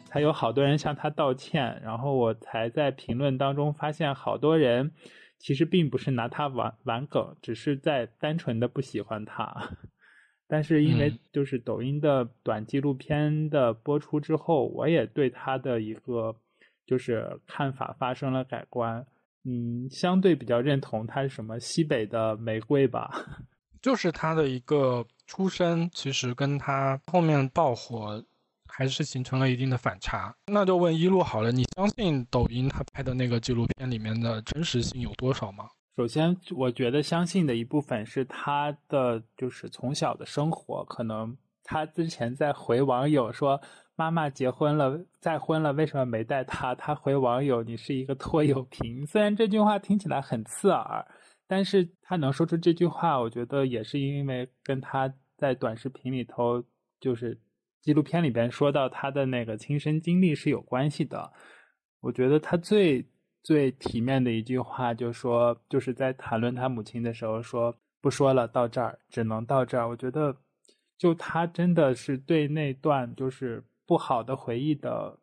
[0.10, 4.92] 还有好多人向他道歉，然后我才在评论当中发现，好多人
[5.40, 9.70] 其实并不是拿他玩玩梗，只是在单纯的不喜欢他。
[10.52, 16.36] 但是因为就是抖音的短纪录片的播出之后，我也对他的一个
[16.86, 19.08] 就是看法发生了改观。
[19.46, 23.10] 嗯，相对比较认同他是什么西北的玫瑰吧，
[23.82, 28.22] 就是他的一个出身，其实跟他后面爆火。
[28.74, 35.66] 还是形成了一定的反差，那就问一路好了，你相信抖音他拍的那个纪录片里面的真实性有多少吗？
[36.02, 43.62] 首先，我觉得相信的一部分是他的就是从小的生活，可能他之前在回网友说
[43.96, 49.06] 妈妈结婚了再婚了为什么没带他，他回网友你是一个拖油瓶。
[49.06, 51.06] 虽然这句话听起来很刺耳，
[51.48, 56.64] 但是他能说出这句话，我觉得也是因为跟他在短视频里头
[57.00, 57.40] 就是。
[57.84, 61.32] 纪录片里边说到他的那个亲身经历是有关系的，
[62.00, 63.04] 我觉得他最
[63.44, 69.88] 最体面的一句话就说，就是在谈论他母亲的时候说不说了，到这儿只能到这儿。
[69.88, 70.36] 我觉得，
[70.98, 75.18] 就他真的是对那段就是不好的回忆的，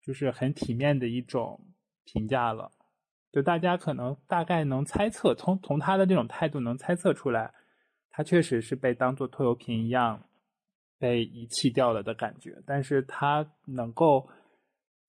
[0.00, 1.60] 就是很体面的一种
[2.04, 2.70] 评价了。
[3.30, 7.52] 就大家可能大概能猜测，从从他的这种态度能猜测出来，
[8.10, 10.22] 他确实是被当做拖油瓶一样。
[10.98, 14.24] 被遗弃掉了的感觉，但是他能够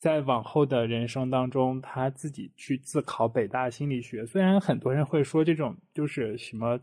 [0.03, 4.25] 在往后的人生当中，他自己去自考北大心理学。
[4.25, 6.77] 虽然很多人会说这种就是什么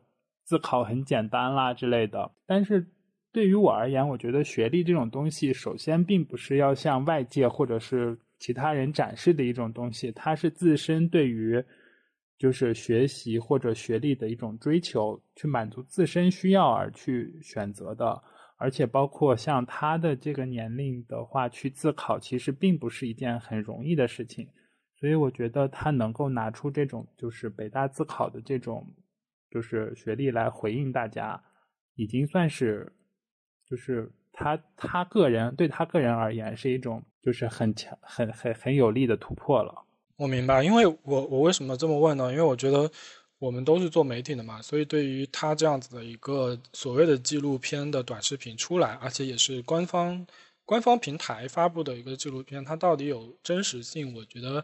[0.47, 2.83] 自考很简单啦之类的，但是
[3.31, 11.63] 对于我而言，我觉得学历这种东西，首先并不是要向外界或者是其他人展示的一种东西，它是自身对于
[12.39, 18.19] 就是学习或者学历的一种追求，去满足自身需要而去选择的。
[18.61, 24.47] 而且包括像他的这个年龄的话，去自考其实并不是一件很容易的事情，
[24.99, 28.87] 所以我觉得他能够拿出这种就是北大自考的这种
[29.51, 31.43] 就是学历来回应大家，
[31.95, 32.93] 已经算是
[33.67, 39.87] 就是他他个人对他个人而言是一种就是很强很很很有力的突破了。
[40.17, 42.31] 我明白，因为我我为什么这么问呢？
[42.31, 42.91] 因为我觉得。
[43.41, 50.27] 我们都是做媒体的嘛，所以对于他这样子的一个所谓的纪录片的短视频出来，而且也是官方
[50.67, 54.15] 官方平台发布的一个纪录片，它到底有真实性？
[54.15, 54.63] 我觉得，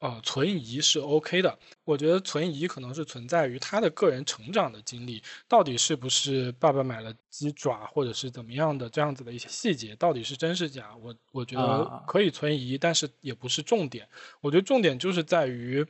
[0.00, 1.56] 呃，存疑是 OK 的。
[1.84, 10.90] 我觉得存疑可能是存在于他的个人成长的经历，到底是不是爸爸买了鸡爪，或者是怎么样的这样子的一些细节，到底是真是假？
[11.00, 14.08] 我我觉得可以存疑，但是也不是重点。
[14.40, 15.86] 我觉得重点就是在于。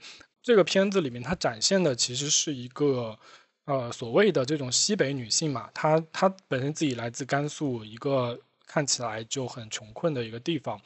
[0.47, 3.18] 这个片子里面，它展现的其实是一个，
[3.64, 10.80] 呃，所谓的这种西北女性嘛，她她本身自己来自甘肃一个看起来就很穷困的一个地方，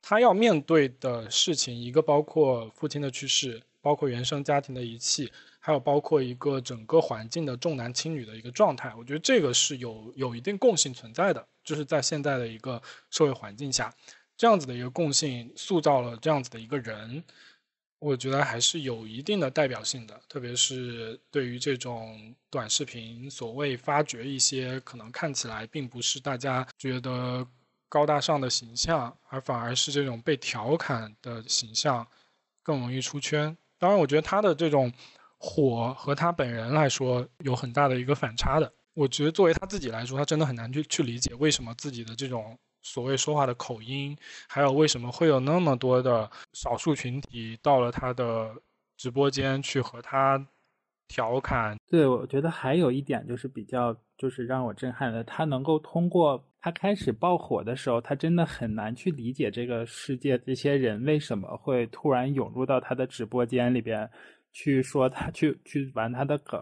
[0.00, 12.80] 她要面对的事情，一个包括父亲的去世，包括原生家庭的遗弃，还有包括一个整个环境的重男轻女的一个状态，我觉得这个是有有一定共性存在的，就是在现在的一个
[13.10, 13.92] 社会环境下，
[14.36, 17.24] 这样子的一个共性塑造了这样子的一个人。
[18.00, 27.46] 我觉得还是有一定的代表性的，特别是对于这种短视频，所谓发掘一些可能看起来并不是大家觉得
[27.90, 32.06] 高大上的形象，而反而是这种被调侃的形象，
[32.62, 33.54] 更容易出圈。
[33.78, 34.90] 当然，我觉得他的这种
[35.36, 38.72] 火和他本人来说有很大的一个反差的。
[38.94, 44.16] 我觉得作为他自己来说，他真的很难去去理解为什么自己的这种所谓说话的口音，
[44.48, 48.50] 还有为什么会有那么多的少数群体到了他的
[48.96, 50.44] 直播间去和他
[51.08, 51.76] 调侃。
[51.88, 64.10] 对，我觉得还有一点就是比较就是让我震撼的，他能够通过他开始爆火的时候，他真的很难去理解这个世界这些人为什么会突然涌入到他的直播间里边。
[64.52, 66.60] 去说他去去玩他的梗，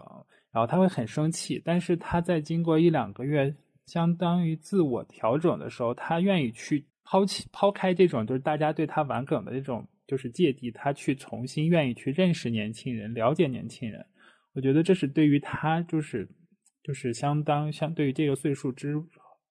[0.51, 1.59] 然后他会很生气。
[1.65, 3.51] 但是他在经过一两个月，
[3.89, 14.05] 相当于自我调整的时候，他愿意去抛弃抛开这种就是大家对他玩梗的这种就是芥蒂，他去重新愿意去认识年轻人，了解年轻人。
[14.53, 16.29] 我觉得这是对于他就是
[16.83, 18.93] 就是相当相对于这个岁数之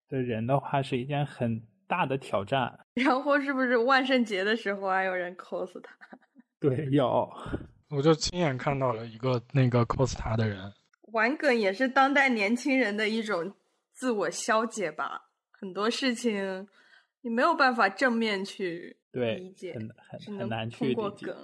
[0.09, 2.79] 的人的话，是一件很大的挑战。
[2.95, 5.97] 然后是不是万圣节的时候还有人 cos 他？
[6.61, 7.29] 对，有。
[7.91, 10.73] 我就亲眼看到了一个那个 cos 他的人，
[11.13, 13.55] 玩梗也是当代年轻人的一种
[13.99, 15.31] 自我消解吧。
[15.51, 16.69] 很多事情
[17.23, 21.35] 你没有办法正面去理解，很很很难去理解。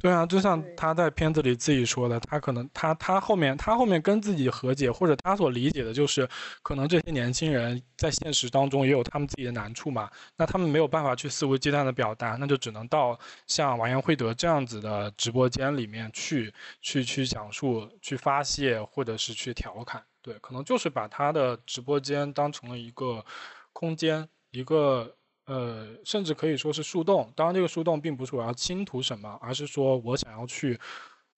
[0.00, 6.28] 对啊，就像他在片子里自己说的，他可能他他后面他后面跟自己和解，或者他所理解的就是，
[6.62, 13.18] 可能这些年轻人在现实当中也有他们自己的难处嘛，那他们没有办法去肆无忌惮的表达，那就只能到
[13.48, 20.04] 像王彦慧德这样子的直播间里面去去去讲述、去发泄，或者是去调侃。
[20.28, 23.24] 对，可能就是把他的直播间当成了一个
[23.72, 25.14] 空间，一个。
[25.48, 27.32] 呃，甚至可以说是树洞。
[27.34, 30.78] 当然，这个树洞并不是我要倾吐什么，而是说我想要去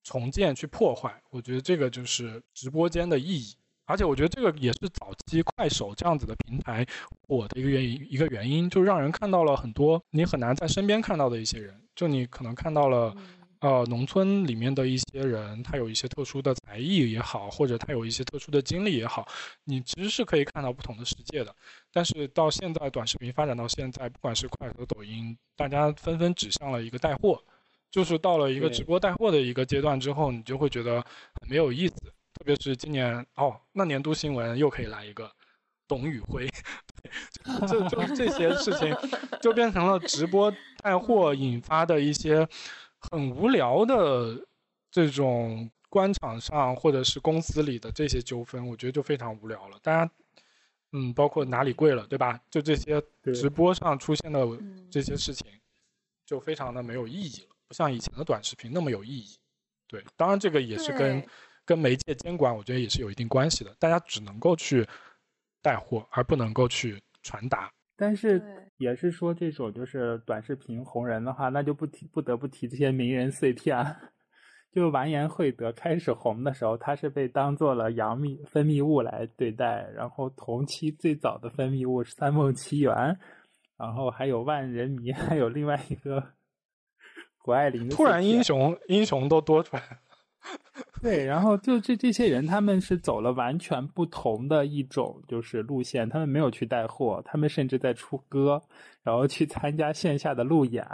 [0.03, 1.21] 重建、去破坏。
[1.29, 3.55] 我觉得这个就是直播间的意义。
[3.85, 6.87] 而且，我觉得这个也是早期快手这样子的平台
[7.21, 8.07] 火的一个原因。
[8.09, 11.79] 一个原因就让人看到了很多你很难在身边看到的一些人。
[11.95, 13.15] 就你可能看到了。
[13.61, 19.27] 呃，农村里面的一些人，他有一些特殊的才艺也好，或者他有一些特殊的经历也好，
[19.65, 21.53] 你其实是可以看到不同的世界的。
[21.93, 27.43] 但是到现在，短视频发展到现在，不管是快手、抖音，大家纷纷指向了一个带货，
[27.91, 31.01] 就是到了一个直播带货的一个阶段之后，你就会觉得
[31.41, 31.97] 很没有意思。
[32.35, 35.29] 特别是今年哦，那年度新闻又可以来一个
[35.89, 36.49] 董宇辉，
[37.67, 38.97] 就就这些事情，
[39.43, 42.47] 就变成了直播带货引发的一些。
[43.01, 44.47] 很无聊的
[44.91, 49.79] 这种官场上或者是公司里的这些纠纷，我觉得就非常无聊了。
[49.83, 50.13] 大家，
[50.93, 52.41] 嗯，包括哪里贵了，对吧？
[52.51, 54.47] 就这些直播上出现的
[54.91, 55.47] 这些事情，
[56.27, 59.37] 就非常的没有意义了，不像以前的短视频那么有意义。
[59.87, 61.25] 对，当然这个也是跟
[61.65, 63.75] 跟媒介监管，我觉得也是有一定关系的。
[63.79, 64.87] 大家只能够去
[65.63, 67.73] 带货，而不能够去传达。
[67.99, 68.41] 但是
[68.77, 73.77] 也是说，这种就是短视频红人的话，那就不提不得不提这些名人碎片。
[74.71, 79.85] 就完颜慧德开始红的时候，他是被当做了杨幂分泌物来对待。
[79.97, 82.95] 然后同期最早的分泌物是三梦奇缘，
[83.77, 86.23] 然后还有万人迷，还有另外一个
[87.43, 87.89] 谷爱凌。
[87.89, 89.83] 突然英雄英雄都多出来。
[91.03, 98.61] 对，然后就这这些人，他们是走了完全不同的一种就是路线，他们没有去带货，他们甚至在出歌，
[99.03, 100.85] 然后去参加线下的路演。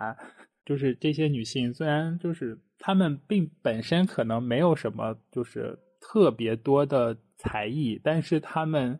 [0.64, 8.98] 就是这些女性，虽然就是她们并本身可能没有什么就是特别多的才艺，但是她们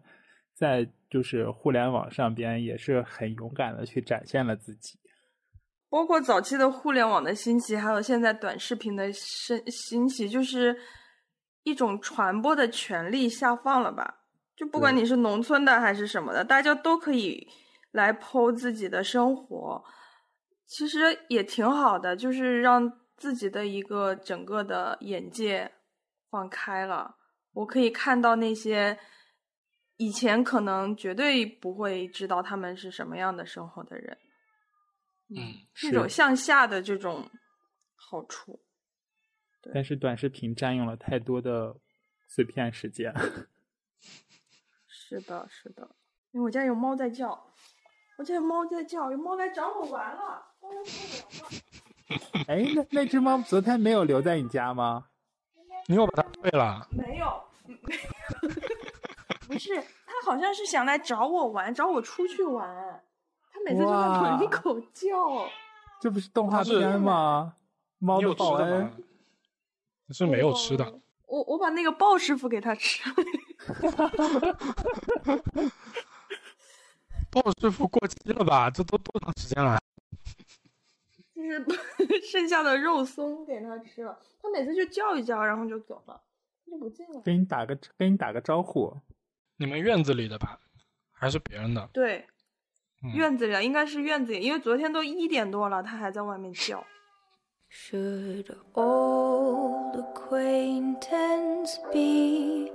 [0.55, 4.99] 在就是互联网上边也是很勇敢的去展现了自己。
[5.95, 10.77] 包括早期的互联网的兴起，还有现在短视频的兴兴起，就是
[11.63, 14.25] 一种传播的权利下放了吧？
[14.57, 17.47] 就不管你是农村的还是什么的，大家都可以
[17.93, 19.85] 来剖自己的生活，
[20.67, 25.71] 其实也挺好的，就是让自己的一个整个的眼界
[26.29, 27.15] 放开了。
[27.53, 28.99] 我可以看到那些
[29.99, 34.19] 以前可能绝对不会知道他们是什么样的生活的人。
[35.29, 37.31] 嗯，这种向下的这种
[37.95, 38.61] 好处，
[39.73, 41.77] 但是短视频占用了太多的
[42.27, 43.13] 碎片时间。
[44.87, 45.97] 是的，是的，
[46.33, 47.55] 因为我家有猫在叫，
[48.19, 52.45] 我家有猫在叫，有猫来找我玩了，猫受不了了。
[52.49, 55.09] 哎，那那只猫昨天没有留在你家吗？
[55.87, 56.89] 你又把它退了？
[56.91, 57.95] 没有没
[58.43, 58.49] 有，
[59.49, 63.04] 不是，它好像是想来找我玩，找我出去玩。
[63.65, 65.49] 每次就在门口叫，
[66.01, 67.57] 这不是动画片吗？
[67.99, 68.93] 猫的报恩
[70.11, 71.01] 是没有吃的。
[71.27, 73.17] 我我把那个鲍师傅给他吃了。
[77.31, 78.71] 鲍师傅过期了吧？
[78.71, 79.81] 这都多长时间了？
[81.35, 81.65] 这就是
[82.31, 84.19] 剩下的肉松给他吃了。
[84.41, 86.21] 他每次就叫一叫，然后就走了，
[86.67, 87.21] 就不见了。
[87.23, 88.95] 给你打个给你打个招呼。
[89.57, 90.61] 你们院子里的吧，
[91.11, 91.89] 还是别人的？
[91.93, 92.25] 对，嗯
[93.13, 96.83] 院子里的应该是院子里，因为昨天都一点多了，他还在外面叫。
[97.71, 102.71] Should old acquaintance be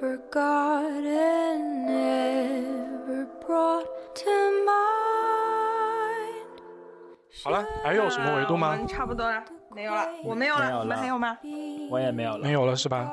[0.00, 4.30] forgotten, never brought to
[4.66, 4.76] mind?
[7.44, 8.76] 好了，还有什么维度吗？
[8.88, 9.42] 差不多了，
[9.74, 11.38] 没有了，我没有了，没有了你们还有吗？
[11.90, 12.52] 我也没有了没。
[12.52, 13.08] 有了是吧？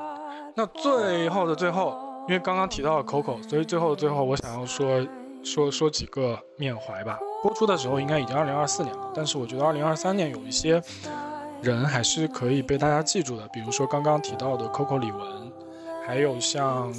[0.56, 5.06] 那最后的最后，因为刚刚提到了 Coco，所以最后的最后，我想要说
[5.48, 7.18] 说说几个缅怀吧。
[7.42, 10.82] 播出的时候应该已经二零二四年了，但是我觉得二零二三年有一些
[11.62, 15.52] 人还是可以被大家记住的，比如说刚刚提到的 Coco 李玟，
[16.06, 16.94] 还有像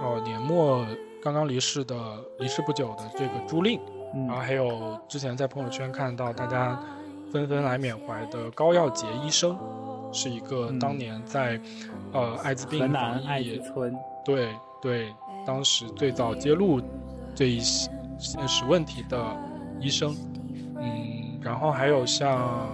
[0.00, 0.86] 呃年末
[1.20, 1.96] 刚刚离世的
[2.38, 3.80] 离世不久的这个朱令，
[4.14, 6.80] 嗯然后还有之前在朋友圈看到大家
[7.32, 9.58] 纷纷来缅怀的高耀洁医生，
[10.12, 11.60] 是一个嗯当年在、
[12.12, 13.92] 呃艾滋病河南防疫村，
[14.24, 15.12] 对对，
[15.46, 16.80] 当时最早揭露
[17.34, 19.24] 这一现实问题的
[19.80, 20.14] 医生，
[20.76, 22.68] 嗯，然后还有像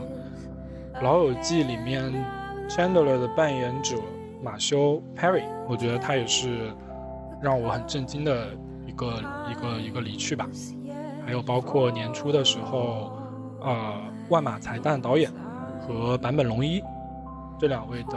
[1.02, 2.12] 《老友记》里面
[2.68, 3.96] Chandler 的扮演者
[4.42, 6.72] 马修 Perry，我觉得他也是
[7.40, 8.48] 让我很震惊的
[8.86, 10.48] 一个一个一个离去吧。
[11.24, 13.12] 还有包括年初的时候，
[13.60, 13.94] 呃，
[14.28, 15.30] 万马才旦导演
[15.80, 16.82] 和坂本龙一
[17.58, 18.16] 这两位的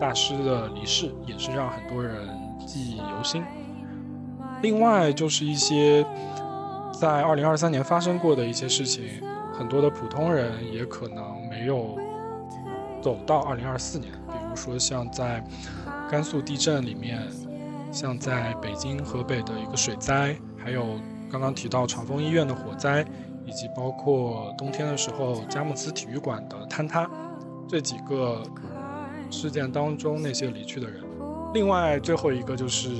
[0.00, 2.28] 大师的离世，也是让很多人
[2.66, 3.42] 记忆犹新。
[4.62, 6.04] 另外就是一些
[6.92, 9.04] 在二零二三年发生过的一些事情，
[9.52, 11.98] 很多的普通人也可能没有
[13.00, 15.42] 走到二零二四年，比如说像在
[16.10, 17.22] 甘肃地震里面，
[17.90, 20.98] 像在北京、河北的一个水灾，还有
[21.30, 23.04] 刚刚提到长丰医院的火灾，
[23.46, 27.08] 以及包括冬天的时候佳木斯体育馆的坍塌，
[27.66, 28.42] 这几个
[29.30, 31.02] 事件当中那些离去的人。
[31.54, 32.90] 另外最后一个就是，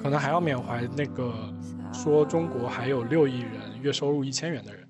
[0.00, 1.52] 可能还要缅怀那个
[1.92, 4.88] 说中国还有六亿人月收入一千元的人。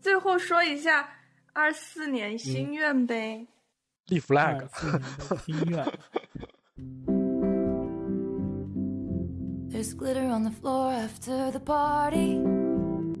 [0.00, 1.08] 最后说一下
[1.52, 3.46] 二四年心愿呗。
[4.08, 5.86] 立 flag，24 年心愿。
[9.70, 12.38] There's glitter on the floor after the party.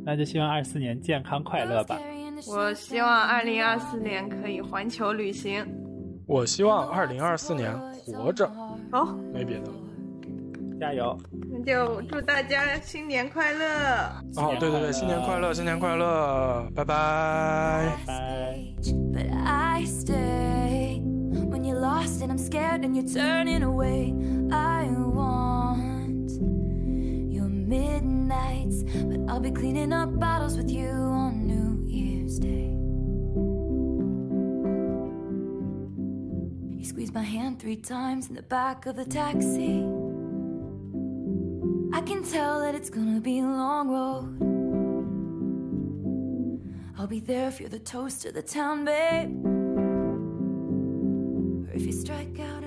[0.04, 1.98] 那就希望二四年健康快乐吧。
[2.46, 5.66] 我希望二零二四年可以环球旅行。
[6.26, 7.76] 我希望二零二四年
[8.06, 8.48] 活着，
[8.92, 9.74] 好，没别的了。
[10.80, 11.14] 加油！
[11.50, 13.66] 那就祝大家新年快乐。
[14.36, 17.98] 哦，对对对，新年快乐，新年快乐，拜拜。
[18.06, 18.58] 拜。
[19.12, 21.02] But I stay
[21.50, 24.14] when you're lost and I'm scared and you're turning away.
[24.50, 26.30] I want
[27.30, 30.88] your midnights, but I'll be cleaning up bottles with you
[32.38, 32.44] You
[36.84, 39.80] squeezed my hand three times in the back of the taxi.
[41.92, 44.36] I can tell that it's gonna be a long road.
[46.96, 49.44] I'll be there if you're the toast of the town, babe.
[51.68, 52.59] Or if you strike out